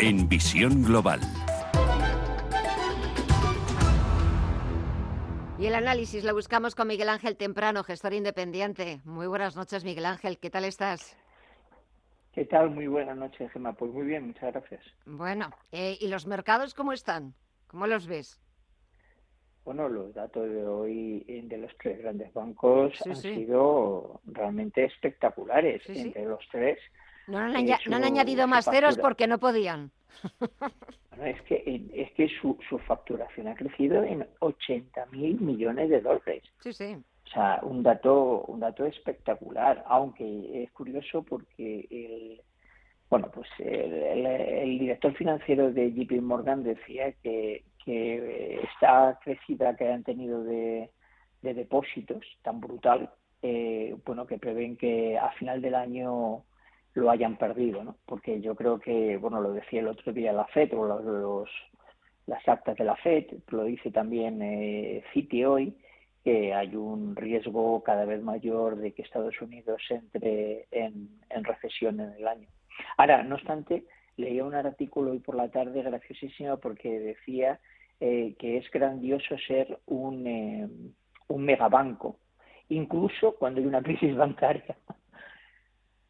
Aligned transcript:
En 0.00 0.28
Visión 0.28 0.82
Global. 0.82 1.20
Y 5.58 5.66
el 5.66 5.74
análisis 5.76 6.24
lo 6.24 6.34
buscamos 6.34 6.74
con 6.74 6.88
Miguel 6.88 7.08
Ángel 7.08 7.36
Temprano, 7.36 7.84
gestor 7.84 8.12
independiente. 8.12 9.00
Muy 9.04 9.28
buenas 9.28 9.54
noches, 9.54 9.84
Miguel 9.84 10.06
Ángel. 10.06 10.38
¿Qué 10.38 10.50
tal 10.50 10.64
estás? 10.64 11.16
¿Qué 12.32 12.44
tal? 12.44 12.70
Muy 12.70 12.88
buenas 12.88 13.16
noches, 13.16 13.52
Gemma. 13.52 13.72
Pues 13.72 13.92
muy 13.92 14.04
bien, 14.04 14.26
muchas 14.26 14.52
gracias. 14.52 14.82
Bueno, 15.06 15.50
eh, 15.70 15.96
¿y 16.00 16.08
los 16.08 16.26
mercados 16.26 16.74
cómo 16.74 16.92
están? 16.92 17.32
¿Cómo 17.68 17.86
los 17.86 18.08
ves? 18.08 18.42
Bueno, 19.64 19.88
los 19.88 20.12
datos 20.12 20.50
de 20.50 20.66
hoy 20.66 21.24
de 21.28 21.56
los 21.56 21.70
tres 21.78 21.98
grandes 22.00 22.34
bancos 22.34 22.92
han 23.06 23.16
sido 23.16 24.20
realmente 24.26 24.84
espectaculares. 24.84 25.82
Entre 25.88 26.24
los 26.24 26.44
tres 26.50 26.78
no 27.26 27.38
han, 27.38 27.54
añadido 28.04 28.46
más 28.46 28.64
ceros 28.64 28.98
porque 28.98 29.26
no 29.26 29.38
podían. 29.38 29.90
es 31.24 31.40
que, 31.42 31.82
es 31.94 32.12
que 32.12 32.28
su, 32.40 32.58
su 32.68 32.78
facturación 32.80 33.48
ha 33.48 33.54
crecido 33.54 34.02
en 34.02 34.26
80 34.40 35.06
mil 35.06 35.40
millones 35.40 35.90
de 35.90 36.00
dólares. 36.00 36.42
Sí, 36.60 36.72
sí. 36.72 36.96
O 37.26 37.28
sea, 37.30 37.60
un 37.62 37.82
dato, 37.82 38.42
un 38.42 38.60
dato 38.60 38.84
espectacular, 38.84 39.82
aunque 39.86 40.62
es 40.62 40.70
curioso 40.72 41.22
porque 41.22 41.86
el, 41.90 42.42
bueno, 43.08 43.30
pues 43.32 43.48
el, 43.58 44.78
director 44.78 45.14
financiero 45.14 45.72
de 45.72 45.92
JP 45.92 46.20
Morgan 46.20 46.62
decía 46.62 47.12
que, 47.22 47.64
que 47.84 48.60
esta 48.62 49.18
crecida 49.22 49.76
que 49.76 49.88
han 49.88 50.04
tenido 50.04 50.42
de, 50.44 50.90
de 51.42 51.54
depósitos 51.54 52.24
tan 52.42 52.60
brutal, 52.60 53.10
eh, 53.42 53.96
bueno, 54.04 54.26
que 54.26 54.38
prevén 54.38 54.76
que 54.76 55.18
a 55.18 55.30
final 55.32 55.62
del 55.62 55.74
año 55.74 56.44
lo 56.94 57.10
hayan 57.10 57.36
perdido, 57.36 57.82
¿no? 57.82 57.96
Porque 58.06 58.40
yo 58.40 58.54
creo 58.54 58.78
que, 58.78 59.16
bueno, 59.16 59.40
lo 59.40 59.52
decía 59.52 59.80
el 59.80 59.88
otro 59.88 60.12
día 60.12 60.32
la 60.32 60.46
FED 60.46 60.74
o 60.74 60.86
los, 60.86 61.50
las 62.26 62.48
actas 62.48 62.76
de 62.76 62.84
la 62.84 62.96
FED, 62.96 63.26
lo 63.48 63.64
dice 63.64 63.90
también 63.90 64.40
eh, 64.40 65.02
Citi 65.12 65.44
hoy, 65.44 65.76
que 66.22 66.54
hay 66.54 66.74
un 66.76 67.16
riesgo 67.16 67.82
cada 67.82 68.04
vez 68.04 68.22
mayor 68.22 68.76
de 68.76 68.92
que 68.92 69.02
Estados 69.02 69.40
Unidos 69.42 69.82
entre 69.90 70.66
en, 70.70 71.10
recesión 71.42 72.00
en 72.00 72.12
el 72.12 72.26
año. 72.26 72.48
Ahora, 72.96 73.22
no 73.24 73.34
obstante, 73.34 73.84
leía 74.16 74.44
un 74.44 74.54
artículo 74.54 75.10
hoy 75.10 75.18
por 75.18 75.34
la 75.34 75.50
tarde 75.50 75.82
graciosísimo 75.82 76.58
porque 76.58 76.98
decía 77.00 77.60
eh, 78.00 78.34
que 78.38 78.56
es 78.56 78.70
grandioso 78.70 79.36
ser 79.46 79.80
un, 79.86 80.26
eh, 80.26 80.68
un 81.28 81.44
megabanco, 81.44 82.16
incluso 82.68 83.32
cuando 83.32 83.60
hay 83.60 83.66
una 83.66 83.82
crisis 83.82 84.16
bancaria 84.16 84.76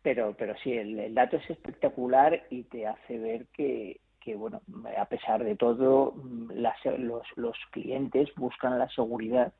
pero, 0.04 0.34
pero 0.36 0.54
sí, 0.62 0.70
el, 0.74 1.14
dato 1.14 1.38
es 1.38 1.48
espectacular 1.48 2.44
y 2.50 2.64
te 2.64 2.86
hace 2.86 3.18
ver 3.18 3.46
que, 3.46 4.02
que 4.20 4.36
bueno, 4.36 4.60
a 4.98 5.06
pesar 5.06 5.42
de 5.42 5.56
todo, 5.56 6.12
mm, 6.12 6.50
los, 6.98 7.26
los 7.36 7.56
clientes 7.70 8.28
buscan 8.36 8.78
la 8.78 8.88
seguridad 8.90 9.54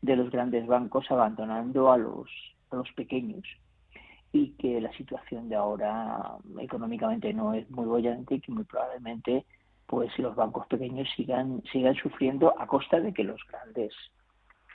de 0.00 0.16
los 0.16 0.30
grandes 0.30 0.66
bancos 0.66 1.04
abandonando 1.10 1.92
a 1.92 1.98
los, 1.98 2.30
a 2.70 2.76
los 2.76 2.90
pequeños 2.92 3.44
y 4.32 4.52
que 4.52 4.80
la 4.80 4.90
situación 4.92 5.50
de 5.50 5.56
ahora 5.56 6.36
económicamente 6.58 7.34
no 7.34 7.52
es 7.52 7.68
muy 7.70 7.84
bollante 7.84 8.36
y 8.36 8.40
que 8.40 8.52
muy 8.52 8.64
probablemente 8.64 9.44
pues 9.86 10.18
los 10.18 10.34
bancos 10.34 10.66
pequeños 10.68 11.08
sigan 11.14 11.62
sigan 11.72 11.96
sufriendo 11.96 12.58
a 12.58 12.66
costa 12.66 13.00
de 13.00 13.12
que 13.12 13.24
los 13.24 13.40
grandes 13.50 13.92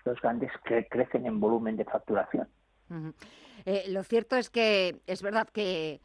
los 0.04 0.22
grandes 0.22 0.52
crecen 0.90 1.26
en 1.26 1.40
volumen 1.40 1.78
de 1.78 1.86
facturación. 1.86 2.48
Eh, 3.66 3.86
lo 3.90 4.04
cierto 4.04 4.36
es 4.36 4.50
que 4.50 5.02
es 5.08 5.22
verdad 5.22 5.50
que 5.50 6.02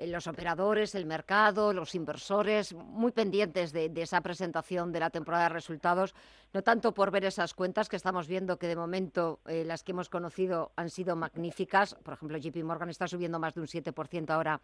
eh, 0.00 0.06
los 0.06 0.26
operadores, 0.26 0.94
el 0.94 1.04
mercado, 1.04 1.74
los 1.74 1.94
inversores, 1.94 2.72
muy 2.72 3.12
pendientes 3.12 3.72
de, 3.72 3.92
esa 3.96 4.22
presentación 4.22 4.92
de 4.92 5.00
la 5.00 5.10
temporada 5.10 5.44
de 5.44 5.50
resultados, 5.50 6.14
no 6.54 6.62
tanto 6.62 6.94
por 6.94 7.10
ver 7.10 7.26
esas 7.26 7.52
cuentas 7.52 7.88
que 7.88 7.96
estamos 7.96 8.26
viendo 8.26 8.58
que 8.58 8.66
de 8.66 8.76
momento 8.76 9.40
eh, 9.46 9.62
las 9.64 9.82
que 9.82 9.92
hemos 9.92 10.08
conocido 10.08 10.72
han 10.76 10.88
sido 10.88 11.16
magníficas, 11.16 11.96
por 12.02 12.14
ejemplo 12.14 12.38
JP 12.38 12.64
Morgan 12.64 12.88
está 12.88 13.08
subiendo 13.08 13.38
más 13.38 13.54
de 13.54 13.60
un 13.60 13.66
7% 13.66 14.30
ahora, 14.30 14.62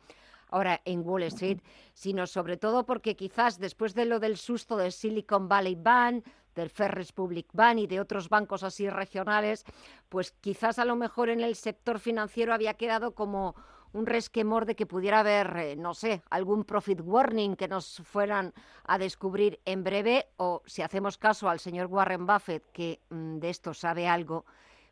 ahora 0.48 0.80
en 0.86 1.06
Wall 1.06 1.24
Street, 1.24 1.58
sino 1.92 2.26
sobre 2.26 2.56
todo 2.56 2.86
porque 2.86 3.14
quizás 3.14 3.58
después 3.58 3.94
de 3.94 4.06
lo 4.06 4.20
del 4.20 4.38
susto 4.38 4.78
del 4.78 4.92
Silicon 4.92 5.48
Valley 5.48 5.74
Bank, 5.74 6.24
del 6.56 6.70
First 6.70 6.94
Republic 6.94 7.46
Bank 7.52 7.78
y 7.78 7.86
de 7.86 8.00
otros 8.00 8.28
bancos 8.28 8.64
así 8.64 8.88
regionales, 8.90 9.64
pues 10.08 10.32
quizás 10.32 10.80
a 10.80 10.84
lo 10.84 10.96
mejor 10.96 11.28
en 11.28 11.40
el 11.40 11.54
sector 11.54 12.00
financiero 12.00 12.52
había 12.52 12.74
quedado 12.74 13.14
como 13.14 13.54
un 13.92 14.06
resquemor 14.06 14.66
de 14.66 14.74
que 14.74 14.86
pudiera 14.86 15.20
haber, 15.20 15.56
eh, 15.56 15.76
no 15.76 15.94
sé, 15.94 16.22
algún 16.28 16.64
profit 16.64 17.00
warning 17.02 17.56
que 17.56 17.68
nos 17.68 18.02
fueran 18.04 18.52
a 18.84 18.98
descubrir 18.98 19.60
en 19.64 19.84
breve 19.84 20.26
o 20.36 20.62
si 20.66 20.82
hacemos 20.82 21.16
caso 21.16 21.48
al 21.48 21.60
señor 21.60 21.86
Warren 21.86 22.26
Buffett, 22.26 22.64
que 22.72 23.00
mm, 23.10 23.38
de 23.38 23.50
esto 23.50 23.72
sabe 23.72 24.08
algo, 24.08 24.44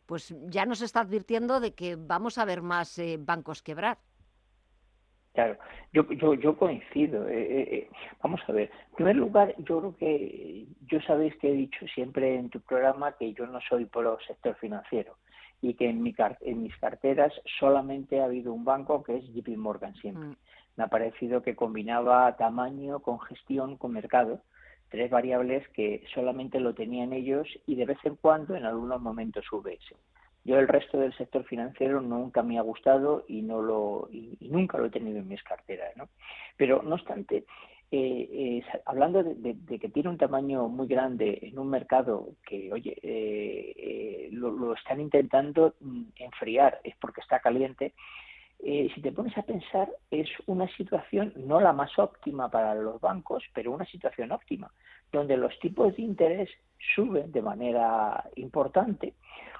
pues 0.06 0.34
ya 0.46 0.64
nos 0.64 0.80
está 0.80 1.00
advirtiendo 1.00 1.60
de 1.60 1.74
que 1.74 1.96
vamos 1.96 2.38
a 2.38 2.44
ver 2.44 2.62
más 2.62 2.98
eh, 2.98 3.18
bancos 3.18 3.62
quebrar. 3.62 3.98
Claro, 5.34 5.56
yo, 5.92 6.08
yo, 6.12 6.34
yo 6.34 6.56
coincido. 6.56 7.28
Eh, 7.28 7.42
eh, 7.42 7.68
eh, 7.72 7.90
vamos 8.22 8.40
a 8.46 8.52
ver, 8.52 8.70
en 8.90 8.94
primer 8.94 9.16
lugar, 9.16 9.52
yo 9.58 9.80
creo 9.80 9.96
que 9.96 10.66
yo 10.86 11.00
sabéis 11.00 11.34
que 11.36 11.50
he 11.50 11.54
dicho 11.54 11.84
siempre 11.88 12.36
en 12.36 12.50
tu 12.50 12.60
programa 12.60 13.12
que 13.18 13.32
yo 13.34 13.44
no 13.48 13.60
soy 13.68 13.84
por 13.84 14.06
el 14.06 14.26
sector 14.26 14.54
financiero 14.56 15.16
y 15.60 15.74
que 15.74 15.90
en, 15.90 16.02
mi, 16.02 16.14
en 16.42 16.62
mis 16.62 16.76
carteras 16.76 17.32
solamente 17.58 18.20
ha 18.20 18.26
habido 18.26 18.52
un 18.52 18.64
banco 18.64 19.02
que 19.02 19.16
es 19.16 19.24
JP 19.34 19.56
Morgan 19.56 19.94
siempre. 19.96 20.28
Mm. 20.28 20.36
Me 20.76 20.84
ha 20.84 20.88
parecido 20.88 21.42
que 21.42 21.56
combinaba 21.56 22.36
tamaño 22.36 23.00
con 23.00 23.18
gestión, 23.20 23.76
con 23.76 23.92
mercado, 23.92 24.40
tres 24.88 25.10
variables 25.10 25.68
que 25.70 26.04
solamente 26.14 26.60
lo 26.60 26.74
tenían 26.74 27.12
ellos 27.12 27.48
y 27.66 27.74
de 27.74 27.86
vez 27.86 27.98
en 28.04 28.14
cuando 28.14 28.54
en 28.54 28.66
algunos 28.66 29.00
momentos 29.00 29.52
UBS. 29.52 29.96
Yo 30.44 30.58
el 30.58 30.68
resto 30.68 30.98
del 30.98 31.16
sector 31.16 31.44
financiero 31.44 32.00
nunca 32.02 32.42
me 32.42 32.58
ha 32.58 32.62
gustado 32.62 33.24
y 33.28 33.40
no 33.40 33.62
lo 33.62 34.08
y, 34.12 34.36
nunca 34.50 34.78
lo 34.78 34.86
he 34.86 34.90
tenido 34.90 35.18
en 35.18 35.28
mis 35.28 35.42
carteras, 35.42 35.96
¿no? 35.96 36.08
Pero 36.56 36.82
no 36.82 36.96
obstante, 36.96 37.44
eh, 37.90 38.28
eh, 38.32 38.64
hablando 38.86 39.22
de, 39.22 39.78
que 39.78 39.88
tiene 39.88 40.08
un 40.08 40.18
tamaño 40.18 40.68
muy 40.68 40.88
grande 40.88 41.38
en 41.42 41.58
un 41.58 41.70
mercado 41.70 42.30
que, 42.44 42.72
oye, 42.72 42.98
eh, 43.02 44.28
lo, 44.32 44.74
están 44.74 45.00
intentando 45.00 45.74
mm, 45.80 46.02
enfriar, 46.16 46.80
es 46.82 46.96
porque 46.96 47.20
está 47.20 47.38
caliente. 47.38 47.94
si 48.60 49.00
te 49.00 49.12
pones 49.12 49.36
a 49.38 49.42
pensar, 49.42 49.88
es 50.10 50.28
una 50.46 50.66
situación 50.76 51.32
no 51.36 51.60
la 51.60 51.72
más 51.72 51.98
óptima 51.98 52.50
para 52.50 52.74
los 52.74 53.00
bancos, 53.00 53.44
pero 53.54 53.72
una 53.72 53.84
situación 53.84 54.32
óptima, 54.32 54.70
donde 55.14 55.36
los 55.36 55.58
tipos 55.60 55.96
de 55.96 56.02
interés 56.02 56.50
suben 56.94 57.32
de 57.32 57.40
manera 57.40 58.28
importante, 58.34 59.14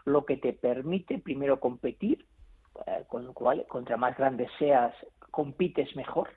lo 0.05 0.27
que 0.27 0.37
te 0.37 0.53
permite 0.53 1.19
primero 1.19 1.61
competir, 1.61 2.27
eh, 2.87 3.05
con 3.09 3.25
lo 3.25 3.33
cual 3.33 3.65
contra 3.69 3.97
más 3.97 4.17
grande 4.19 4.49
seas 4.59 4.93
compites 5.31 5.95
mejor 5.97 6.29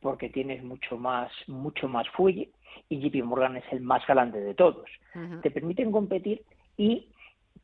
porque 0.00 0.30
tienes 0.30 0.62
mucho 0.62 0.96
más 0.96 1.30
mucho 1.46 1.88
más 1.88 2.08
fuelle 2.10 2.50
y 2.88 3.00
JP 3.00 3.24
Morgan 3.24 3.56
es 3.56 3.64
el 3.70 3.80
más 3.80 4.06
grande 4.06 4.40
de 4.40 4.54
todos. 4.54 4.88
Te 5.42 5.50
permiten 5.50 5.92
competir 5.92 6.42
y 6.76 7.08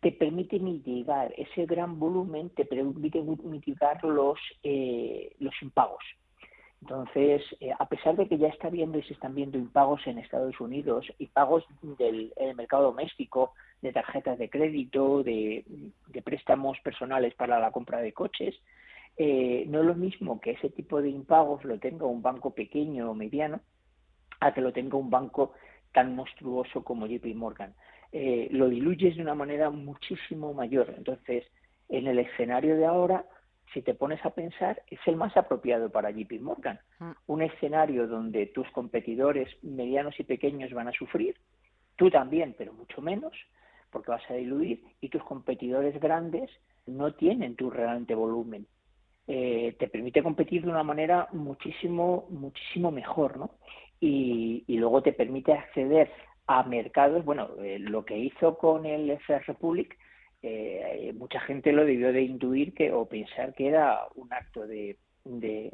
te 0.01 0.13
permite 0.13 0.59
mitigar 0.59 1.33
ese 1.37 1.65
gran 1.65 1.99
volumen, 1.99 2.51
te 2.51 2.65
permite 2.65 3.23
mitigar 3.23 4.03
los 4.05 4.39
eh, 4.63 5.35
los 5.39 5.55
impagos. 5.63 6.05
Entonces, 6.89 7.43
eh, 7.59 7.73
a 7.77 7.89
pesar 7.89 8.15
de 8.15 8.29
que 8.29 8.39
ya 8.39 8.47
está 8.47 8.71
viendo 8.71 8.97
y 8.97 9.03
se 9.03 9.15
están 9.15 9.35
viendo 9.35 9.59
impagos 9.59 10.07
en 10.07 10.19
Estados 10.19 10.61
Unidos, 10.61 11.05
impagos 11.19 11.65
del 11.83 12.33
mercado 12.55 12.85
doméstico, 12.85 13.55
de 13.83 13.93
tarjetas 13.93 14.39
de 14.39 14.49
crédito, 14.49 15.25
de, 15.25 15.65
préstamos 16.25 16.79
personales 16.85 17.35
para 17.35 17.59
la 17.59 17.73
compra 17.73 17.99
de 17.99 18.13
coches, 18.13 18.55
eh, 19.17 19.65
no 19.67 19.81
es 19.81 19.87
lo 19.87 19.97
mismo 19.97 20.41
que 20.41 20.53
ese 20.53 20.71
tipo 20.71 21.03
de 21.03 21.11
impagos 21.11 21.65
lo 21.65 21.77
tenga 21.81 22.07
un 22.07 22.23
banco 22.23 22.55
pequeño 22.55 23.11
o 23.11 23.15
mediano 23.15 23.61
a 24.39 24.55
que 24.55 24.61
lo 24.61 24.73
tenga 24.73 24.97
un 24.97 25.11
banco 25.11 25.55
tan 25.93 26.15
monstruoso 26.15 26.85
como 26.85 27.09
JP 27.09 27.35
Morgan. 27.35 27.75
Eh, 28.13 28.47
lo 28.53 28.69
diluyes 28.69 29.17
de 29.17 29.23
una 29.23 29.35
manera 29.35 29.71
muchísimo 29.71 30.55
mayor. 30.55 30.95
Entonces, 30.97 31.45
en 31.89 32.07
el 32.07 32.21
escenario 32.21 32.77
de 32.77 32.87
ahora, 32.87 33.25
si 33.73 33.83
te 33.83 33.95
pones 33.95 34.25
a 34.25 34.31
pensar, 34.31 34.83
es 34.89 35.01
el 35.07 35.17
más 35.17 35.37
apropiado 35.37 35.91
para 35.91 36.11
JP 36.11 36.41
Morgan. 36.41 36.79
Mm. 36.99 37.11
Un 37.27 37.43
escenario 37.43 38.07
donde 38.07 38.47
tus 38.47 38.71
competidores 38.71 39.49
medianos 39.63 40.19
y 40.19 40.25
pequeños 40.25 40.73
van 40.73 40.89
a 40.89 40.93
sufrir, 40.93 41.37
tú 41.97 42.11
también, 42.11 42.55
pero 42.57 42.73
mucho 42.73 43.01
menos, 43.01 43.33
porque 43.91 44.11
vas 44.11 44.31
a 44.31 44.35
diluir, 44.35 44.83
y 45.01 45.09
tus 45.09 45.23
competidores 45.25 45.99
grandes 46.01 46.51
no 46.87 47.15
tienen 47.15 47.57
tu 47.57 47.71
realmente 47.71 48.15
volumen. 48.15 48.67
Eh, 49.29 49.75
te 49.79 49.89
permite 49.89 50.23
competir 50.23 50.63
de 50.63 50.71
una 50.71 50.85
manera 50.85 51.29
muchísimo, 51.33 52.27
muchísimo 52.31 52.93
mejor, 52.93 53.37
¿no? 53.37 53.51
Y, 53.99 54.65
luego 54.69 55.03
te 55.03 55.13
permite 55.13 55.53
acceder 55.53 56.11
a 56.47 56.63
mercados, 56.63 57.25
bueno, 57.25 57.49
eh, 57.63 57.79
lo 57.81 58.05
que 58.05 58.17
hizo 58.17 58.57
con 58.57 58.87
el 58.87 59.11
FR 59.11 59.45
Republic, 59.47 59.99
eh, 60.49 61.13
mucha 61.15 61.41
gente 61.41 61.73
lo 61.73 61.85
debió 61.85 62.13
de 62.13 62.23
intuir 62.23 62.75
que 62.75 62.93
o 62.93 63.07
pensar 63.07 63.55
que 63.55 63.69
era 63.69 64.01
un 64.15 64.33
acto 64.33 64.67
de, 64.67 64.99
de, 65.25 65.73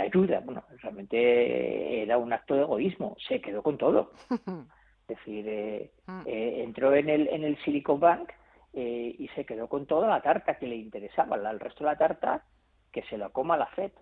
ayuda. 0.00 0.40
Bueno, 0.40 0.64
realmente 0.82 2.02
era 2.02 2.18
un 2.18 2.32
acto 2.32 2.54
de 2.54 2.62
egoísmo. 2.62 3.16
Se 3.26 3.40
quedó 3.40 3.62
con 3.62 3.78
todo. 3.78 4.12
Es 5.08 5.18
decir, 5.18 5.92
mm. 6.06 6.22
entró 6.26 6.92
en 6.92 7.08
el, 7.08 7.28
en 7.28 7.44
el 7.44 7.56
Silicon 7.62 8.00
Bank 8.00 8.32
y 8.72 9.30
se 9.36 9.46
quedó 9.46 9.68
con 9.68 9.86
toda 9.86 10.08
la 10.08 10.20
tarta 10.20 10.58
que 10.58 10.66
le 10.66 10.74
interesaba. 10.74 11.36
El 11.36 11.60
resto 11.60 11.84
de 11.84 11.90
la 11.90 11.96
tarta 11.96 12.44
que 12.90 13.02
se 13.02 13.16
la 13.16 13.28
coma 13.28 13.56
la 13.56 13.66
FED. 13.66 13.92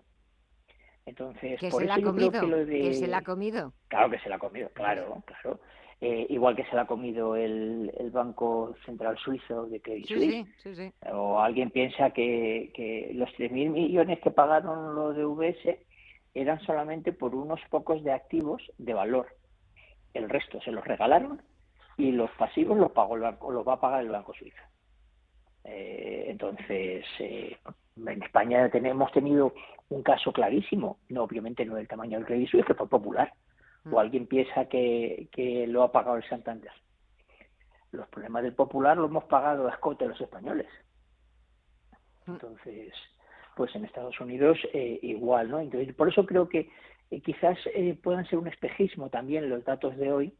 Entonces, 1.05 1.59
por 1.69 1.83
eso 1.83 1.99
yo 1.99 2.15
creo 2.15 2.31
que 2.31 2.47
lo 2.47 2.65
de... 2.65 2.81
¿Que 2.81 2.93
se 2.93 3.07
la 3.07 3.17
ha 3.17 3.21
comido? 3.21 3.73
Claro 3.87 4.09
que 4.09 4.19
se 4.19 4.29
la 4.29 4.37
ha 4.37 4.39
comido, 4.39 4.69
claro, 4.69 5.21
claro. 5.25 5.59
Eh, 6.01 6.27
igual 6.29 6.55
que 6.55 6.65
se 6.65 6.75
la 6.75 6.81
ha 6.81 6.87
comido 6.87 7.35
el, 7.35 7.91
el 7.97 8.11
Banco 8.11 8.75
Central 8.85 9.17
Suizo 9.17 9.65
de 9.67 9.81
Credit 9.81 10.05
Suisse. 10.05 10.45
Sí, 10.61 10.75
sí, 10.75 10.93
o 11.11 11.39
alguien 11.39 11.71
piensa 11.71 12.11
que, 12.11 12.71
que 12.75 13.11
los 13.13 13.29
3.000 13.37 13.69
millones 13.69 14.19
que 14.19 14.29
pagaron 14.29 14.93
los 14.93 15.15
de 15.15 15.25
VS 15.25 15.79
eran 16.33 16.59
solamente 16.61 17.13
por 17.13 17.33
unos 17.33 17.61
pocos 17.69 18.03
de 18.03 18.11
activos 18.11 18.61
de 18.77 18.93
valor. 18.93 19.27
El 20.13 20.29
resto 20.29 20.59
se 20.61 20.71
los 20.71 20.85
regalaron 20.85 21.41
y 21.97 22.11
los 22.11 22.29
pasivos 22.31 22.77
los 22.77 22.91
pagó 22.91 23.15
el 23.15 23.21
banco, 23.21 23.51
los 23.51 23.65
va 23.65 23.73
a 23.73 23.79
pagar 23.79 24.01
el 24.01 24.09
Banco 24.09 24.33
Suizo. 24.33 24.61
Eh, 25.63 26.25
entonces, 26.27 27.05
eh, 27.19 27.57
en 27.95 28.23
España 28.23 28.69
tenemos 28.69 29.11
tenido 29.11 29.53
un 29.89 30.03
caso 30.03 30.31
clarísimo, 30.31 30.99
no 31.09 31.23
obviamente 31.23 31.65
no 31.65 31.75
del 31.75 31.87
tamaño 31.87 32.17
del 32.17 32.27
Credit 32.27 32.49
Suisse, 32.49 32.65
que 32.65 32.73
fue 32.73 32.87
popular. 32.87 33.31
O 33.91 33.99
alguien 33.99 34.27
piensa 34.27 34.65
que, 34.65 35.27
que 35.31 35.67
lo 35.67 35.83
ha 35.83 35.91
pagado 35.91 36.17
el 36.17 36.27
Santander. 36.27 36.71
Los 37.91 38.07
problemas 38.07 38.43
del 38.43 38.53
popular 38.53 38.97
los 38.97 39.09
hemos 39.09 39.25
pagado 39.25 39.67
a 39.67 39.71
escote 39.71 40.07
los 40.07 40.19
españoles. 40.19 40.67
Mm. 42.25 42.31
Entonces, 42.33 42.93
pues 43.55 43.73
en 43.75 43.85
Estados 43.85 44.19
Unidos 44.19 44.57
eh, 44.73 44.99
igual, 45.01 45.49
¿no? 45.49 45.59
Entonces, 45.59 45.93
por 45.95 46.09
eso 46.09 46.25
creo 46.25 46.49
que 46.49 46.69
eh, 47.11 47.21
quizás 47.21 47.57
eh, 47.73 47.97
puedan 48.01 48.25
ser 48.25 48.39
un 48.39 48.47
espejismo 48.47 49.09
también 49.09 49.49
los 49.49 49.63
datos 49.63 49.95
de 49.97 50.11
hoy, 50.11 50.33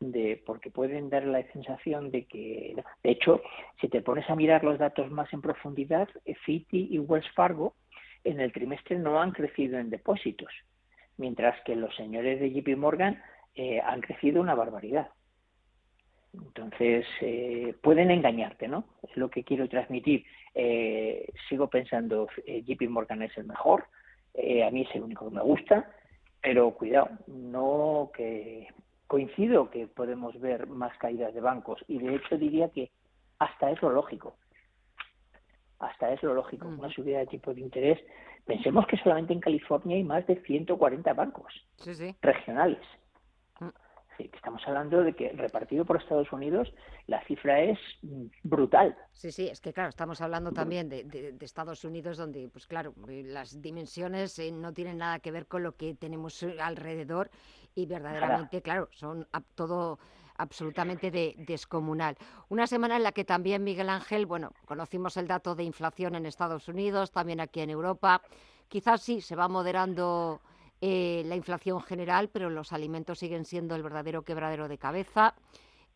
de 0.00 0.42
porque 0.44 0.70
pueden 0.70 1.10
dar 1.10 1.24
la 1.24 1.42
sensación 1.52 2.10
de 2.10 2.26
que, 2.26 2.74
de 3.02 3.10
hecho, 3.10 3.40
si 3.80 3.88
te 3.88 4.02
pones 4.02 4.28
a 4.28 4.36
mirar 4.36 4.64
los 4.64 4.78
datos 4.78 5.10
más 5.10 5.32
en 5.32 5.40
profundidad, 5.40 6.08
Citi 6.44 6.88
y 6.90 6.98
Wells 6.98 7.30
Fargo 7.34 7.74
en 8.24 8.40
el 8.40 8.52
trimestre 8.52 8.98
no 8.98 9.20
han 9.20 9.30
crecido 9.32 9.78
en 9.78 9.90
depósitos, 9.90 10.52
mientras 11.16 11.60
que 11.64 11.76
los 11.76 11.94
señores 11.96 12.40
de 12.40 12.52
JP 12.52 12.76
Morgan 12.76 13.22
eh, 13.54 13.80
han 13.80 14.00
crecido 14.00 14.40
una 14.40 14.54
barbaridad. 14.54 15.08
Entonces, 16.32 17.06
eh, 17.20 17.74
pueden 17.82 18.10
engañarte, 18.10 18.66
¿no? 18.66 18.84
Es 19.02 19.14
lo 19.16 19.30
que 19.30 19.44
quiero 19.44 19.68
transmitir. 19.68 20.24
Eh, 20.54 21.30
sigo 21.48 21.68
pensando, 21.68 22.28
JP 22.46 22.88
Morgan 22.88 23.22
es 23.22 23.36
el 23.36 23.44
mejor, 23.44 23.84
a 24.34 24.70
mí 24.70 24.82
es 24.88 24.94
el 24.94 25.02
único 25.02 25.28
que 25.28 25.36
me 25.36 25.42
gusta, 25.42 25.90
pero 26.40 26.70
cuidado, 26.72 27.10
no 27.26 28.10
que 28.14 28.68
coincido 29.06 29.70
que 29.70 29.86
podemos 29.88 30.40
ver 30.40 30.66
más 30.66 30.96
caídas 30.96 31.34
de 31.34 31.42
bancos 31.42 31.84
y 31.86 31.98
de 31.98 32.14
hecho 32.14 32.38
diría 32.38 32.70
que 32.70 32.90
hasta 33.38 33.70
es 33.70 33.82
lo 33.82 33.90
lógico. 33.90 34.36
Hasta 35.82 36.12
es 36.12 36.22
lo 36.22 36.32
lógico. 36.34 36.68
Una 36.68 36.90
subida 36.90 37.18
de 37.18 37.26
tipo 37.26 37.52
de 37.52 37.60
interés. 37.60 37.98
Pensemos 38.46 38.86
que 38.86 38.96
solamente 38.98 39.32
en 39.32 39.40
California 39.40 39.96
hay 39.96 40.04
más 40.04 40.26
de 40.26 40.36
140 40.36 41.12
bancos 41.12 41.52
regionales. 42.22 42.80
Sí, 44.16 44.30
estamos 44.34 44.62
hablando 44.66 45.02
de 45.02 45.14
que 45.14 45.30
repartido 45.30 45.84
por 45.84 46.00
Estados 46.00 46.30
Unidos 46.32 46.72
la 47.06 47.24
cifra 47.24 47.60
es 47.62 47.78
brutal. 48.42 48.96
Sí, 49.10 49.32
sí, 49.32 49.48
es 49.48 49.60
que 49.60 49.72
claro, 49.72 49.88
estamos 49.88 50.20
hablando 50.20 50.52
también 50.52 50.88
de, 50.88 51.34
Estados 51.40 51.84
Unidos 51.84 52.18
donde, 52.18 52.48
pues 52.48 52.66
claro, 52.66 52.94
las 53.06 53.60
dimensiones 53.62 54.38
eh, 54.38 54.52
no 54.52 54.72
tienen 54.72 54.98
nada 54.98 55.18
que 55.18 55.32
ver 55.32 55.46
con 55.46 55.62
lo 55.62 55.76
que 55.76 55.94
tenemos 55.94 56.44
alrededor 56.60 57.30
y 57.74 57.86
verdaderamente, 57.86 58.60
claro, 58.60 58.88
son 58.92 59.26
todo 59.54 59.98
absolutamente 60.36 61.34
descomunal. 61.38 62.16
Una 62.48 62.66
semana 62.66 62.96
en 62.96 63.02
la 63.02 63.12
que 63.12 63.24
también 63.24 63.64
Miguel 63.64 63.88
Ángel, 63.88 64.26
bueno, 64.26 64.52
conocimos 64.66 65.16
el 65.16 65.26
dato 65.26 65.54
de 65.54 65.64
inflación 65.64 66.14
en 66.14 66.26
Estados 66.26 66.68
Unidos, 66.68 67.10
también 67.10 67.40
aquí 67.40 67.60
en 67.60 67.70
Europa. 67.70 68.22
Quizás 68.68 69.02
sí 69.02 69.20
se 69.20 69.36
va 69.36 69.48
moderando 69.48 70.40
eh, 70.80 71.22
la 71.26 71.36
inflación 71.36 71.80
general, 71.80 72.28
pero 72.28 72.50
los 72.50 72.72
alimentos 72.72 73.18
siguen 73.18 73.44
siendo 73.44 73.74
el 73.74 73.82
verdadero 73.82 74.22
quebradero 74.22 74.68
de 74.68 74.78
cabeza. 74.78 75.34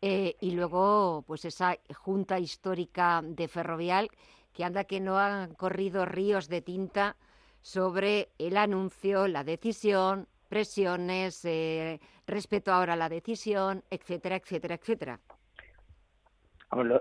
Eh, 0.01 0.35
y 0.39 0.51
luego, 0.51 1.23
pues 1.25 1.43
esa 1.45 1.77
junta 1.95 2.39
histórica 2.39 3.21
de 3.23 3.47
Ferrovial, 3.47 4.09
que 4.53 4.63
anda 4.63 4.85
que 4.85 4.99
no 4.99 5.17
han 5.17 5.55
corrido 5.55 6.05
ríos 6.05 6.47
de 6.47 6.61
tinta 6.61 7.15
sobre 7.61 8.29
el 8.37 8.55
anuncio, 8.57 9.27
la 9.27 9.43
decisión, 9.43 10.27
presiones, 10.47 11.43
eh, 11.45 11.99
respeto 12.25 12.71
ahora 12.71 12.93
a 12.93 12.97
la 12.97 13.09
decisión, 13.09 13.83
etcétera, 13.89 14.35
etcétera, 14.35 14.75
etcétera. 14.75 15.19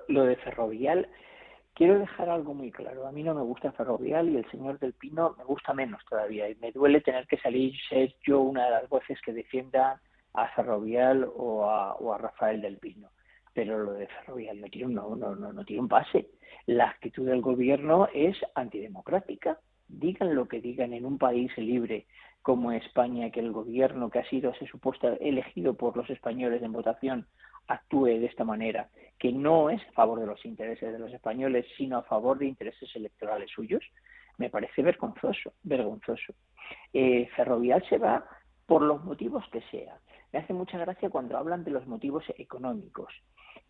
lo, 0.08 0.24
de 0.24 0.36
Ferrovial, 0.36 1.08
quiero 1.74 1.98
dejar 1.98 2.28
algo 2.28 2.54
muy 2.54 2.70
claro. 2.70 3.06
A 3.06 3.12
mí 3.12 3.22
no 3.22 3.34
me 3.34 3.42
gusta 3.42 3.72
Ferrovial 3.72 4.28
y 4.28 4.36
el 4.36 4.50
señor 4.50 4.78
del 4.78 4.94
Pino 4.94 5.34
me 5.38 5.44
gusta 5.44 5.74
menos 5.74 6.02
todavía. 6.08 6.48
Y 6.48 6.54
me 6.56 6.72
duele 6.72 7.00
tener 7.00 7.26
que 7.26 7.38
salir 7.38 7.74
ser 7.88 8.14
yo 8.26 8.40
una 8.40 8.64
de 8.64 8.70
las 8.70 8.88
voces 8.88 9.20
que 9.24 9.32
defienda 9.32 10.00
a 10.34 10.48
Ferrovial 10.48 11.28
o 11.34 11.68
a, 11.68 12.18
Rafael 12.18 12.60
del 12.60 12.78
Pino. 12.78 13.10
Pero 13.52 13.78
lo 13.78 13.92
de 13.92 14.06
Ferrovial 14.06 14.60
no 14.60 14.68
tiene, 14.68 14.94
no, 14.94 15.16
no, 15.16 15.34
no, 15.34 15.52
no 15.52 15.64
tiene 15.64 15.82
un 15.82 15.88
pase. 15.88 16.28
La 16.66 16.90
actitud 16.90 17.26
del 17.26 17.40
gobierno 17.40 18.08
es 18.12 18.36
antidemocrática. 18.54 19.58
Digan 19.88 20.34
lo 20.34 20.48
que 20.48 20.60
digan 20.60 20.92
en 20.92 21.04
un 21.04 21.18
país 21.18 21.56
libre 21.58 22.06
como 22.42 22.72
España, 22.72 23.30
que 23.30 23.40
el 23.40 23.52
gobierno 23.52 24.10
que 24.10 24.20
ha 24.20 24.28
sido, 24.28 24.54
se 24.54 24.66
supuesto, 24.66 25.08
elegido 25.20 25.74
por 25.74 25.96
los 25.96 26.08
españoles 26.10 26.62
en 26.62 26.72
votación, 26.72 27.26
actúe 27.66 28.06
de 28.06 28.26
esta 28.26 28.44
manera, 28.44 28.88
que 29.18 29.32
no 29.32 29.70
es 29.70 29.82
a 29.88 29.92
favor 29.92 30.20
de 30.20 30.26
los 30.26 30.44
intereses 30.44 30.92
de 30.92 30.98
los 30.98 31.12
españoles, 31.12 31.66
sino 31.76 31.98
a 31.98 32.02
favor 32.02 32.38
de 32.38 32.46
intereses 32.46 32.94
electorales 32.94 33.50
suyos, 33.50 33.82
me 34.38 34.50
parece 34.50 34.82
vergonzoso, 34.82 35.54
vergonzoso. 35.62 36.34
Eh, 36.92 37.28
Ferrovial 37.34 37.84
se 37.88 37.98
va 37.98 38.24
por 38.66 38.82
los 38.82 39.02
motivos 39.04 39.44
que 39.50 39.62
sea. 39.70 39.98
Me 40.32 40.40
hace 40.40 40.52
mucha 40.52 40.78
gracia 40.78 41.10
cuando 41.10 41.38
hablan 41.38 41.64
de 41.64 41.70
los 41.70 41.86
motivos 41.86 42.24
económicos. 42.36 43.12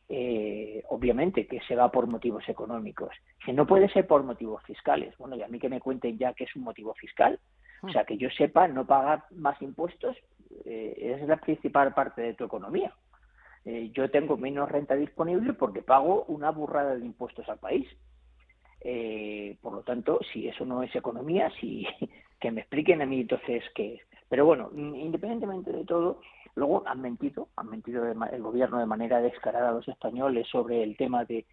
Eh, 0.09 0.85
obviamente 0.89 1.49
que 1.49 1.61
se 1.63 1.75
va 1.75 1.91
por 1.91 2.07
motivos 2.07 2.49
económicos, 2.49 3.11
que 3.45 3.53
no 3.53 3.67
puede 3.67 3.89
ser 3.89 4.07
por 4.07 4.23
motivos 4.23 4.63
fiscales. 4.63 5.17
Bueno, 5.19 5.37
y 5.37 5.43
a 5.43 5.49
mí 5.49 5.59
que 5.59 5.69
me 5.69 5.81
cuenten 5.81 6.17
ya 6.17 6.33
que 6.33 6.45
es 6.45 6.55
un 6.55 6.63
motivo 6.63 6.95
fiscal, 6.95 7.41
o 7.83 7.91
sea, 7.91 8.05
que 8.05 8.17
yo 8.17 8.31
sepa, 8.31 8.69
no 8.69 8.87
pagar 8.87 9.25
más 9.33 9.61
impuestos 9.61 10.17
eh, 10.65 11.17
es 11.21 11.29
la 11.29 11.37
principal 11.37 11.93
parte 11.95 12.23
de 12.23 12.35
tu 12.35 12.45
economía. 12.45 12.93
Eh, 13.65 13.91
yo 13.93 14.11
tengo 14.11 14.37
menos 14.37 14.71
renta 14.71 14.95
disponible 14.95 15.53
porque 15.53 15.83
pago 15.83 16.25
una 16.29 16.51
burrada 16.51 16.95
de 16.95 17.05
impuestos 17.05 17.49
al 17.49 17.59
país. 17.59 17.87
Eh, 18.81 19.57
por 19.61 19.73
lo 19.73 19.83
tanto, 19.83 20.21
si 20.33 20.47
eso 20.47 20.65
no 20.65 20.83
es 20.83 20.95
economía, 20.95 21.51
si 21.61 21.87
que 22.41 22.51
me 22.53 22.61
expliquen 22.61 23.03
a 23.03 23.07
mí 23.07 23.21
entonces 23.21 23.65
qué 23.75 23.95
es. 23.95 24.01
Pero 24.29 24.45
bueno, 24.45 24.71
independientemente 24.75 25.73
de 25.73 25.85
todo, 25.85 26.21
luego 26.57 26.83
han 26.87 27.01
mentido, 27.01 27.49
han 27.57 27.69
mentido 27.69 28.05
el 28.07 28.43
gobierno 28.43 28.79
de 28.79 28.87
manera 28.87 29.21
descarada 29.21 29.69
a 29.69 29.73
los 29.73 29.87
españoles 29.87 30.49
sobre 30.49 30.83
el 30.83 30.97
tema 30.97 31.25
de, 31.25 31.47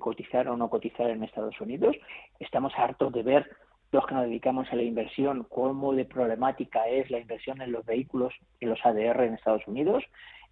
cotizar 0.00 0.48
o 0.48 0.56
no 0.56 0.68
cotizar 0.68 1.10
en 1.10 1.22
Estados 1.22 1.60
Unidos. 1.60 1.94
Estamos 2.40 2.72
hartos 2.76 3.12
de 3.12 3.22
ver 3.22 3.48
los 3.92 4.04
que 4.06 4.14
nos 4.14 4.24
dedicamos 4.24 4.66
a 4.72 4.76
la 4.76 4.82
inversión, 4.82 5.46
cómo 5.48 5.92
de 5.92 6.04
problemática 6.04 6.88
es 6.88 7.08
la 7.10 7.20
inversión 7.20 7.62
en 7.62 7.70
los 7.70 7.86
vehículos, 7.86 8.34
en 8.60 8.70
los 8.70 8.84
ADR 8.84 9.22
en 9.22 9.34
Estados 9.34 9.66
Unidos, 9.68 10.02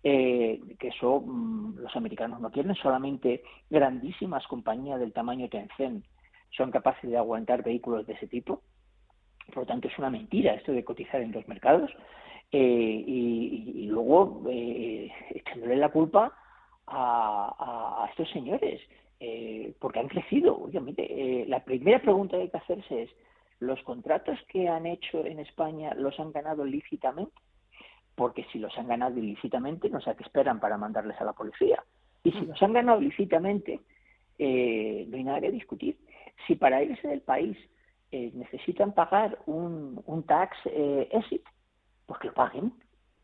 eh, 0.04 0.61
que 0.78 0.88
eso 0.88 1.20
mm, 1.20 1.78
los 1.78 1.96
americanos 1.96 2.40
no 2.40 2.50
quieren, 2.50 2.75
solamente 2.76 3.42
grandísimas 3.70 4.46
compañías 4.46 5.00
del 5.00 5.12
tamaño 5.12 5.49
Tencent 5.49 6.04
son 6.50 6.70
capaces 6.70 7.11
de 7.11 7.16
aguantar 7.16 7.64
vehículos 7.64 8.06
de 8.06 8.12
ese 8.12 8.28
tipo. 8.28 8.62
Por 9.48 9.58
lo 9.58 9.66
tanto, 9.66 9.88
es 9.88 9.98
una 9.98 10.10
mentira 10.10 10.54
esto 10.54 10.72
de 10.72 10.84
cotizar 10.84 11.20
en 11.20 11.32
los 11.32 11.46
mercados. 11.48 11.90
Eh, 12.52 13.04
y, 13.06 13.86
luego 13.88 14.44
eh, 14.48 15.10
echándole 15.30 15.76
la 15.76 15.88
culpa 15.88 16.32
a, 16.86 18.02
a 18.04 18.10
estos 18.10 18.30
señores. 18.30 18.80
eh, 19.20 19.74
porque 19.78 20.00
han 20.00 20.08
crecido. 20.08 20.56
Obviamente, 20.56 21.02
eh, 21.08 21.46
la 21.46 21.64
primera 21.64 22.00
pregunta 22.00 22.36
que 22.36 22.42
hay 22.42 22.50
que 22.50 22.56
hacerse 22.58 23.02
es, 23.04 23.10
¿los 23.60 23.82
contratos 23.82 24.38
que 24.48 24.68
han 24.68 24.86
hecho 24.86 25.24
en 25.24 25.38
España 25.40 25.94
los 25.94 26.18
han 26.20 26.32
ganado 26.32 26.64
lícitamente? 26.64 27.32
Porque 28.14 28.44
si 28.52 28.58
los 28.58 28.76
han 28.78 28.88
ganado 28.88 29.18
ilícitamente, 29.18 29.88
no 29.88 30.00
sé 30.00 30.14
qué 30.16 30.22
esperan 30.24 30.60
para 30.60 30.76
mandarles 30.76 31.20
a 31.20 31.24
la 31.24 31.32
policía. 31.32 31.82
Y 32.22 32.32
si 32.32 32.40
los 32.42 32.62
han 32.62 32.72
ganado 32.72 33.00
lícitamente, 33.00 33.80
eh, 34.38 35.06
no 35.08 35.16
hay 35.16 35.24
nada 35.24 35.40
que 35.40 35.50
discutir. 35.50 35.96
Si 36.46 36.54
para 36.56 36.82
irse 36.82 37.08
del 37.08 37.22
país 37.22 37.56
necesitan 38.12 38.92
pagar 38.92 39.38
un, 39.46 40.00
un 40.06 40.23
tax 40.23 40.56
exit, 40.66 41.42
pues 42.06 42.20
que 42.20 42.28
lo 42.28 42.34
paguen. 42.34 42.73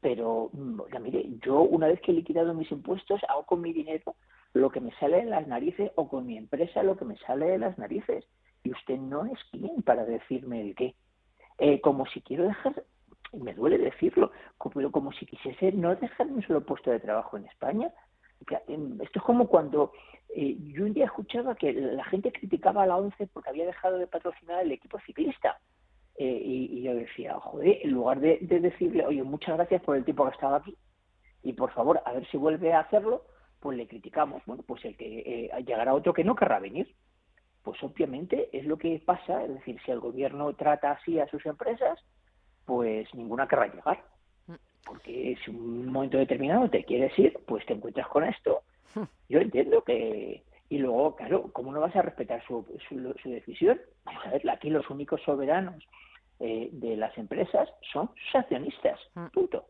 Pero, 0.00 0.50
mm, 0.52 0.80
ya 0.92 0.98
mire, 0.98 1.26
yo 1.44 1.60
una 1.60 1.86
vez 1.86 2.00
que 2.00 2.12
he 2.12 2.14
liquidado 2.14 2.54
mis 2.54 2.70
impuestos, 2.72 3.20
hago 3.28 3.44
con 3.44 3.60
mi 3.60 3.72
dinero 3.72 4.14
lo 4.52 4.70
que 4.70 4.80
me 4.80 4.92
sale 4.96 5.18
de 5.18 5.30
las 5.30 5.46
narices 5.46 5.92
o 5.94 6.08
con 6.08 6.26
mi 6.26 6.36
empresa 6.36 6.82
lo 6.82 6.96
que 6.96 7.04
me 7.04 7.16
sale 7.18 7.46
de 7.46 7.58
las 7.58 7.78
narices. 7.78 8.24
Y 8.64 8.72
usted 8.72 8.98
no 8.98 9.26
es 9.26 9.38
quien 9.50 9.82
para 9.82 10.04
decirme 10.04 10.60
el 10.62 10.74
qué. 10.74 10.94
Eh, 11.58 11.80
como 11.80 12.06
si 12.06 12.20
quiero 12.22 12.44
dejar, 12.44 12.84
me 13.32 13.54
duele 13.54 13.78
decirlo, 13.78 14.32
pero 14.74 14.90
como 14.90 15.12
si 15.12 15.26
quisiese 15.26 15.72
no 15.72 15.94
dejarme 15.94 16.34
un 16.34 16.42
solo 16.42 16.64
puesto 16.64 16.90
de 16.90 17.00
trabajo 17.00 17.36
en 17.36 17.46
España. 17.46 17.92
Em, 18.66 19.00
esto 19.02 19.18
es 19.18 19.24
como 19.24 19.46
cuando 19.48 19.92
eh, 20.34 20.56
yo 20.58 20.84
un 20.84 20.94
día 20.94 21.06
escuchaba 21.06 21.54
que 21.54 21.72
la 21.72 22.04
gente 22.04 22.32
criticaba 22.32 22.82
a 22.82 22.86
la 22.86 22.96
ONCE 22.96 23.26
porque 23.28 23.50
había 23.50 23.66
dejado 23.66 23.98
de 23.98 24.06
patrocinar 24.06 24.62
el 24.62 24.72
equipo 24.72 24.98
ciclista. 25.00 25.58
Eh, 26.16 26.42
y, 26.44 26.82
yo 26.82 26.94
decía, 26.94 27.34
joder, 27.40 27.78
en 27.82 27.92
lugar 27.92 28.20
de, 28.20 28.38
decirle, 28.42 29.06
oye, 29.06 29.22
muchas 29.22 29.56
gracias 29.56 29.82
por 29.82 29.96
el 29.96 30.04
tiempo 30.04 30.26
que 30.26 30.32
estado 30.32 30.56
aquí 30.56 30.76
y 31.42 31.54
por 31.54 31.72
favor, 31.72 32.02
a 32.04 32.12
ver 32.12 32.26
si 32.28 32.36
vuelve 32.36 32.72
a 32.72 32.80
hacerlo, 32.80 33.24
pues 33.58 33.76
le 33.78 33.86
criticamos. 33.86 34.42
Bueno, 34.44 34.62
pues 34.66 34.84
el 34.84 34.96
que 34.96 35.20
eh, 35.20 35.64
llegará 35.64 35.94
otro 35.94 36.12
que 36.12 36.24
no 36.24 36.34
querrá 36.34 36.58
venir. 36.58 36.94
Pues 37.62 37.82
obviamente 37.82 38.48
es 38.52 38.64
lo 38.66 38.76
que 38.78 39.02
pasa, 39.04 39.44
es 39.44 39.54
decir, 39.54 39.78
si 39.84 39.90
el 39.90 40.00
gobierno 40.00 40.52
trata 40.54 40.92
así 40.92 41.18
a 41.18 41.28
sus 41.28 41.44
empresas, 41.46 41.98
pues 42.66 43.12
ninguna 43.14 43.48
querrá 43.48 43.66
llegar. 43.66 44.04
Porque 44.84 45.36
si 45.44 45.50
un 45.50 45.86
momento 45.86 46.18
determinado 46.18 46.68
te 46.70 46.84
quieres 46.84 47.18
ir, 47.18 47.38
pues 47.46 47.64
te 47.66 47.74
encuentras 47.74 48.08
con 48.08 48.24
esto. 48.24 48.62
Yo 49.28 49.40
entiendo 49.40 49.82
que... 49.82 50.44
Y 50.68 50.78
luego, 50.78 51.16
claro, 51.16 51.50
¿cómo 51.52 51.72
no 51.72 51.80
vas 51.80 51.96
a 51.96 52.02
respetar 52.02 52.44
su, 52.46 52.64
su, 52.88 53.28
decisión? 53.28 53.80
Vamos 54.04 54.24
a 54.24 54.30
ver, 54.30 54.48
aquí 54.48 54.70
los 54.70 54.88
únicos 54.88 55.20
soberanos 55.22 55.82
eh, 56.38 56.68
de 56.72 56.96
las 56.96 57.16
empresas 57.18 57.68
son 57.92 58.10
sus 58.14 58.36
accionistas, 58.36 59.00
punto. 59.32 59.66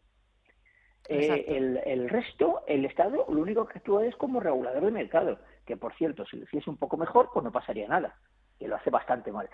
Eh, 1.08 1.46
el, 1.48 1.80
el, 1.86 2.08
resto, 2.10 2.60
el 2.66 2.84
Estado, 2.84 3.24
lo 3.30 3.40
único 3.40 3.66
que 3.66 3.78
actúa 3.78 4.06
es 4.06 4.14
como 4.16 4.40
regulador 4.40 4.84
de 4.84 4.90
mercado, 4.90 5.38
que 5.64 5.76
por 5.76 5.94
cierto, 5.94 6.26
si 6.26 6.36
lo 6.36 6.44
hiciese 6.44 6.68
un 6.68 6.76
poco 6.76 6.96
mejor, 6.96 7.30
pues 7.32 7.42
no 7.44 7.50
pasaría 7.50 7.88
nada, 7.88 8.16
que 8.58 8.68
lo 8.68 8.76
hace 8.76 8.90
bastante 8.90 9.32
mal. 9.32 9.48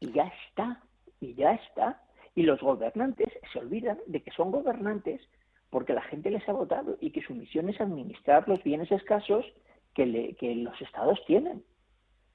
Y 0.00 0.12
ya 0.12 0.32
está, 0.48 0.80
y 1.20 1.34
ya 1.34 1.54
está. 1.54 2.02
Y 2.34 2.42
los 2.42 2.60
gobernantes 2.60 3.28
se 3.52 3.58
olvidan 3.58 3.98
de 4.06 4.22
que 4.22 4.30
son 4.30 4.52
gobernantes 4.52 5.20
porque 5.70 5.92
la 5.92 6.02
gente 6.02 6.30
les 6.30 6.48
ha 6.48 6.52
votado 6.52 6.96
y 7.00 7.10
que 7.10 7.22
su 7.22 7.34
misión 7.34 7.68
es 7.68 7.80
administrar 7.80 8.48
los 8.48 8.62
bienes 8.62 8.90
escasos 8.90 9.44
que, 9.94 10.06
le, 10.06 10.34
que 10.34 10.54
los 10.54 10.80
estados 10.80 11.18
tienen. 11.26 11.62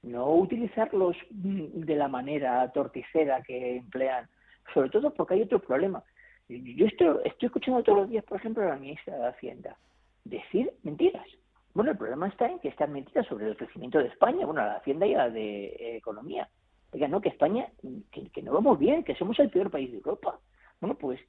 No 0.02 0.34
utilizarlos 0.34 1.16
mm, 1.30 1.80
de 1.80 1.96
la 1.96 2.08
manera 2.08 2.70
torticera 2.72 3.42
que 3.42 3.76
emplean, 3.76 4.28
sobre 4.72 4.90
todo 4.90 5.12
porque 5.12 5.34
hay 5.34 5.42
otro 5.42 5.60
problema 5.60 6.02
yo 6.48 6.86
estoy, 6.86 7.08
estoy 7.24 7.46
escuchando 7.46 7.82
todos 7.82 7.98
los 8.00 8.10
días, 8.10 8.24
por 8.24 8.38
ejemplo, 8.38 8.62
a 8.62 8.70
la 8.70 8.76
ministra 8.76 9.16
de 9.16 9.28
Hacienda 9.28 9.76
decir 10.24 10.72
mentiras. 10.82 11.26
Bueno, 11.74 11.90
el 11.90 11.98
problema 11.98 12.28
está 12.28 12.46
en 12.46 12.58
que 12.60 12.68
están 12.68 12.92
mentiras 12.92 13.26
sobre 13.26 13.48
el 13.48 13.56
crecimiento 13.56 13.98
de 13.98 14.06
España, 14.06 14.46
bueno, 14.46 14.64
la 14.64 14.76
Hacienda 14.76 15.06
y 15.06 15.14
la 15.14 15.28
de 15.28 15.66
eh, 15.66 15.96
Economía. 15.96 16.48
Digan, 16.92 17.10
no, 17.10 17.20
que 17.20 17.30
España, 17.30 17.68
que, 18.12 18.42
no 18.42 18.52
vamos 18.52 18.78
bien, 18.78 19.02
que 19.02 19.16
somos 19.16 19.38
el 19.40 19.50
peor 19.50 19.70
país 19.70 19.90
de 19.90 19.96
Europa. 19.96 20.38
Bueno, 20.80 20.96
pues 20.96 21.20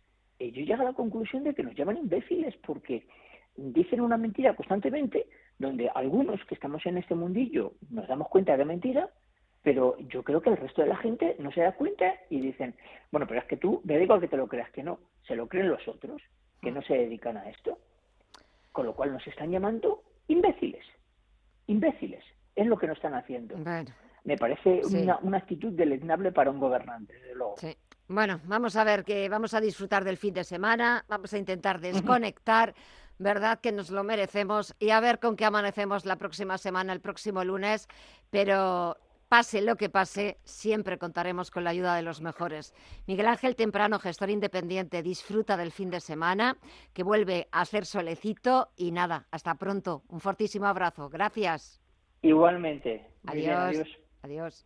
eh, 0.46 0.52
yo 0.52 0.64
llego 0.64 0.82
a 0.82 0.86
la 0.86 0.94
conclusión 0.94 1.44
de 1.44 1.54
que 1.54 1.64
nos 1.64 1.76
llaman 1.76 1.98
imbéciles 1.98 2.56
porque 2.66 3.06
dicen 3.56 4.02
una 4.02 4.18
mentira 4.18 4.56
constantemente, 4.56 5.28
donde 5.58 5.90
algunos 5.90 6.44
que 6.46 6.56
estamos 6.56 6.86
en 6.86 6.98
este 6.98 7.16
mundillo 7.16 7.74
nos 7.90 8.08
damos 8.08 8.28
cuenta 8.28 8.58
de 8.58 8.66
mentira, 8.66 9.10
pero 9.64 9.98
yo 10.10 10.24
creo 10.24 10.42
que 10.42 10.50
el 10.50 10.58
resto 10.58 10.82
de 10.82 10.90
la 10.90 10.98
gente 10.98 11.36
no 11.40 11.52
se 11.52 11.62
da 11.62 11.72
cuenta 11.72 12.14
y 12.30 12.40
dicen, 12.40 12.76
bueno, 13.12 13.26
pero 13.28 13.40
es 13.40 13.48
que 13.48 13.58
tú, 13.58 13.82
me 13.84 13.98
digo 13.98 14.20
que 14.20 14.28
te 14.28 14.38
lo 14.38 14.48
creas 14.48 14.70
que 14.72 14.84
no, 14.84 15.00
se 15.26 15.36
lo 15.36 15.48
creen 15.48 15.70
los 15.70 15.88
otros, 15.88 16.22
que 16.62 16.72
no 16.72 16.82
se 16.82 16.94
dedican 16.94 17.38
a 17.38 17.50
esto. 17.50 17.80
Con 18.72 18.86
lo 18.86 18.94
cual 18.94 19.14
nos 19.14 19.26
están 19.26 19.52
llamando 19.52 20.04
imbéciles, 20.28 20.86
imbéciles, 21.68 22.24
es 22.56 22.68
lo 22.68 22.78
que 22.78 22.88
nos 22.88 22.98
están 22.98 23.14
haciendo. 23.14 23.56
Me 24.26 24.38
parece 24.38 24.82
una, 24.86 25.18
una, 25.20 25.38
actitud 25.38 25.72
deleznable 25.72 26.32
para 26.32 26.50
un 26.52 26.60
gobernante, 26.60 27.14
desde 27.14 27.36
luego. 27.36 27.56
Sí. 27.58 27.76
Bueno, 28.08 28.40
vamos 28.46 28.76
a 28.76 28.84
ver 28.84 29.04
que 29.04 29.28
vamos 29.30 29.54
a 29.54 29.62
disfrutar 29.62 30.04
del 30.04 30.18
fin 30.18 30.34
de 30.34 30.44
semana, 30.44 31.06
vamos 31.08 31.34
a 31.34 31.38
intentar 31.38 31.80
desconectar, 31.80 32.76
¿verdad? 33.18 33.60
Que 33.60 33.72
nos 33.72 33.90
lo 33.90 34.04
merecemos 34.04 34.76
y 34.80 34.92
a 34.92 35.00
ver 35.00 35.20
con 35.20 35.36
qué 35.36 35.46
amanecemos 35.46 36.06
la 36.06 36.16
próxima 36.18 36.58
semana, 36.58 36.94
el 36.94 37.02
próximo 37.02 37.44
lunes, 37.44 37.88
pero 38.30 38.98
Pase 39.28 39.62
lo 39.62 39.76
que 39.76 39.90
pase, 39.90 40.38
siempre 40.44 41.00
contaremos 41.00 41.50
con 41.50 41.64
la 41.64 41.72
ayuda 41.72 41.96
de 41.96 42.04
los 42.04 42.22
mejores. 42.22 42.74
Miguel 43.08 43.28
Ángel 43.28 43.56
Temprano, 43.56 43.98
gestor 43.98 44.30
independiente, 44.30 45.02
disfruta 45.02 45.58
del 45.58 45.72
fin 45.72 45.90
de 45.90 46.00
semana, 46.00 46.58
que 46.94 47.04
vuelve 47.04 47.48
a 47.52 47.62
hacer 47.62 47.86
solecito 47.86 48.70
y 48.78 48.92
nada, 48.92 49.26
hasta 49.32 49.56
pronto. 49.56 50.04
Un 50.10 50.20
fortísimo 50.20 50.68
abrazo. 50.68 51.10
Gracias. 51.10 51.82
Igualmente. 52.22 53.10
adiós. 53.26 53.88
adiós. 54.22 54.66